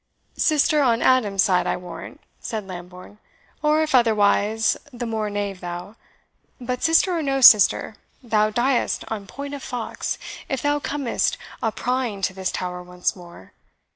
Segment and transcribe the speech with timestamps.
[0.35, 3.19] "Sister on Adam's side, I warrant," said Lambourne;
[3.61, 5.95] "or, if otherwise, the more knave thou.
[6.59, 7.93] But sister or no sister,
[8.23, 10.17] thou diest on point of fox,
[10.49, 13.51] if thou comest a prying to this tower once more.